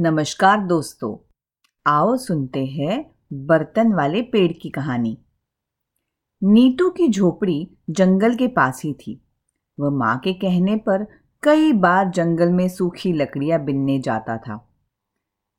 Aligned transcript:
नमस्कार 0.00 0.60
दोस्तों, 0.60 1.16
आओ 1.86 2.16
सुनते 2.16 2.64
हैं 2.66 2.94
बर्तन 3.32 3.92
वाले 3.92 4.20
पेड़ 4.22 4.52
की 4.52 4.68
कहानी। 4.68 5.16
नीटू 6.42 6.88
की 6.90 7.08
झोपड़ी 7.08 7.68
जंगल 7.90 8.34
के 8.34 8.46
पास 8.48 8.80
ही 8.84 8.92
थी। 8.92 9.20
वह 9.78 9.90
माँ 9.90 10.16
के 10.18 10.32
कहने 10.32 10.76
पर 10.76 11.04
कई 11.42 11.72
बार 11.72 12.08
जंगल 12.10 12.48
में 12.48 12.68
सूखी 12.68 13.12
लकड़ियाँ 13.12 13.60
बिनने 13.64 13.98
जाता 13.98 14.36
था। 14.38 14.58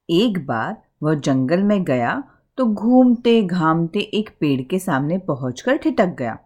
एक 0.10 0.46
बार 0.46 0.76
वह 1.04 1.16
जंगल 1.16 1.64
में 1.64 1.84
गया 1.84 2.24
तो 2.58 2.66
घूमते 2.66 3.42
घामते 3.44 4.00
एक 4.00 4.30
पेड़ 4.40 4.62
के 4.62 4.80
सामने 4.80 5.18
पहुंचकर 5.18 5.78
ठिटक 5.78 6.16
गया। 6.20 6.38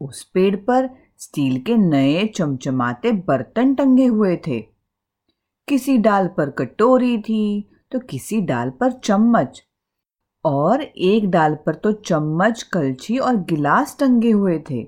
उस 0.00 0.24
पेड़ 0.24 0.56
पर 0.56 0.90
स्टील 1.18 1.60
के 1.60 1.76
नए 1.76 2.26
चमचमाते 2.26 3.12
बर्तन 3.12 3.74
टंगे 3.74 4.06
हुए 4.06 4.36
थे। 4.36 4.79
किसी 5.70 5.96
डाल 5.98 6.28
पर 6.28 6.50
कटोरी 6.50 7.18
थी 7.18 7.70
तो 7.92 7.98
किसी 8.00 8.40
डाल 8.40 8.70
पर 8.70 8.92
चम्मच। 8.92 9.62
और 10.44 10.82
एक 10.82 11.28
डाल 11.30 11.54
पर 11.66 11.74
तो 11.74 11.92
चम्मच, 11.92 12.62
कलछी 12.62 13.18
और 13.18 13.36
गिलास 13.36 13.96
टंगे 14.00 14.30
हुए 14.30 14.58
थे। 14.70 14.82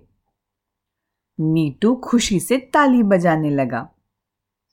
नीटू 1.39 1.95
खुशी 1.95 2.41
से 2.41 2.59
ताली 2.75 3.03
बजाने 3.03 3.51
लगा। 3.51 3.81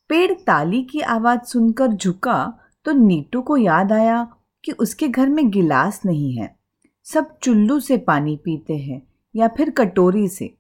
पेड़ 0.10 0.32
ताली 0.34 0.84
की 0.84 1.00
आवाज़ 1.00 1.42
सुनकर 1.42 1.88
झुका 1.88 2.60
तो 2.86 2.92
नीटू 2.92 3.42
को 3.42 3.58
याद 3.58 3.92
आया 3.92 4.24
कि 4.66 4.72
उसके 4.72 5.08
घर 5.08 5.30
में 5.30 5.50
गिलास 5.50 6.02
नहीं 6.06 6.36
है। 6.38 6.56
सब 7.04 7.38
चुल्लू 7.40 7.80
से 7.80 7.98
पानी 7.98 8.36
पीते 8.38 8.78
हैं, 8.78 9.02
या 9.36 9.48
फिर 9.48 9.70
कटोरी 9.70 10.28
से। 10.28 10.54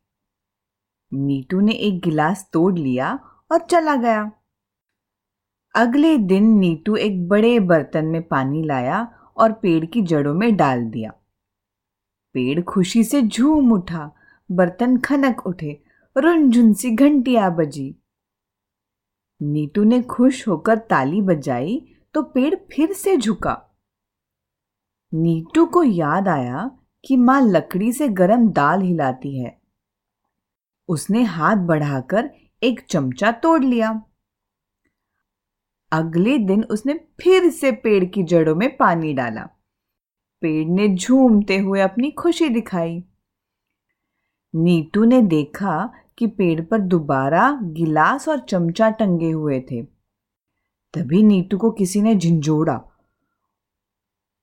नीटू 1.14 1.60
ने 1.60 1.74
एक 1.74 2.02
गिलास 2.02 2.50
तोड़ 2.54 2.78
लिया 2.78 3.20
और 3.52 3.60
चला 3.62 3.96
गया। 3.96 4.32
अगले 5.76 6.18
दिन 6.18 6.44
नीटू 6.44 6.96
एक 6.96 7.28
बड़े 7.28 7.60
बर्तन 7.60 8.06
में 8.06 8.22
पानी 8.28 8.64
लाया 8.64 9.12
और 9.38 9.52
पेड़ 9.52 9.86
की 9.86 10.02
जड़ों 10.02 10.34
में 10.34 10.56
डाल 10.56 10.86
दिया। 10.86 11.12
पेड़ 12.34 12.62
खुशी 12.62 13.04
से 13.04 13.22
झूम 13.22 13.72
उठा, 13.72 14.12
बर्तन 14.52 14.98
खनक 14.98 15.46
उठे 15.48 15.82
रुनझुन 16.18 16.74
सी 16.74 16.92
घंटिया 16.92 17.50
बजी। 17.50 17.96
नीटू 19.42 19.84
ने 19.84 20.02
खुश 20.02 20.48
होकर 20.48 20.78
ताली 20.78 21.22
बजाई 21.22 21.96
तो 22.14 22.24
पेड़ 22.24 22.56
फिर 22.72 22.94
से 22.94 23.18
झुका। 23.18 23.58
नीटू 25.14 25.66
को 25.66 25.84
याद 25.84 26.28
आया 26.28 26.70
कि 27.06 27.18
माँ 27.18 27.42
लकड़ी 27.42 27.94
से 27.94 28.08
गरम 28.08 28.50
दाल 28.50 28.82
हिलाती 28.82 29.38
है। 29.40 29.58
उसने 30.90 31.24
हाथ 31.24 31.56
बढ़ाकर 31.56 32.30
एक 32.64 32.86
चमचा 32.90 33.32
तोड़ 33.32 33.64
लिया। 33.64 34.04
अगले 35.92 36.38
दिन 36.38 36.64
उसने 36.64 36.94
फिर 36.94 37.50
से 37.50 37.72
पेड़ 37.72 38.06
की 38.06 38.24
जड़ों 38.24 38.56
में 38.56 38.78
पानी 38.78 39.14
डाला। 39.14 39.48
पेड़ 40.42 40.68
ने 40.68 40.96
झूमते 40.96 41.58
हुए 41.58 41.82
अपनी 41.82 42.12
खुशी 42.12 42.50
दिखाई। 42.50 43.04
नीतू 44.56 45.04
ने 45.04 45.22
देखा 45.22 45.94
कि 46.18 46.28
पेड़ 46.28 46.66
पर 46.66 46.80
दोबारा 46.80 47.60
गिलास 47.64 48.28
और 48.28 48.40
चमचा 48.40 48.90
टंगे 48.90 49.32
हुए 49.32 49.62
थे। 49.62 49.84
तभी 50.94 51.24
नीतू 51.24 51.58
को 51.58 51.72
किसी 51.72 52.02
ने 52.02 52.16
झिंझोड़ा। 52.16 52.82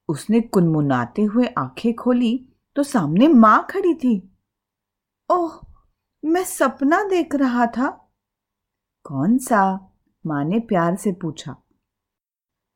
उसने 0.08 0.40
कुनमुनाते 0.40 1.22
हुए 1.22 1.46
आँखें 1.46 1.94
खोली 1.94 2.48
तो 2.76 2.82
सामने 2.82 3.28
माँ 3.28 3.66
खड़ी 3.70 3.94
थी। 3.94 4.36
ओह, 5.30 5.60
मैं 6.24 6.44
सपना 6.44 7.04
देख 7.04 7.34
रहा 7.34 7.66
था। 7.66 8.10
कौन 9.04 9.38
सा? 9.38 9.92
माँ 10.26 10.44
ने 10.44 10.58
प्यार 10.60 10.96
से 10.96 11.12
पूछा, 11.12 11.52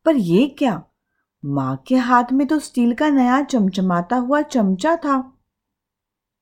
पर 0.06 0.17
ये 0.17 0.47
क्या? 0.59 0.83
माँ 1.43 1.77
के 1.89 1.97
हाथ 1.97 2.33
में 2.33 2.47
तो 2.47 2.59
स्टील 2.59 2.95
का 2.95 3.09
नया 3.11 3.42
चमचमाता 3.42 4.17
हुआ 4.17 4.41
चमचा 4.42 4.95
था। 4.97 5.20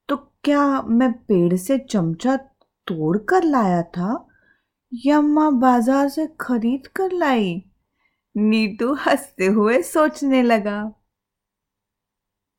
तो 0.09 0.17
क्या 0.45 0.83
मैं 0.83 1.13
पेड़ 1.23 1.57
से 1.57 1.79
चमचा 1.81 2.37
तोड़ 2.87 3.17
कर 3.29 3.45
लाया 3.45 3.83
था 3.91 4.25
या 4.93 5.21
माँ 5.21 5.53
बाज़ार 5.59 6.09
से 6.09 6.27
खरीद 6.41 6.87
कर 6.97 7.13
लाई? 7.13 7.55
नीतू 8.35 8.93
हँसते 8.97 9.47
हुए 9.47 9.81
सोचने 9.83 10.43
लगा। 10.43 10.81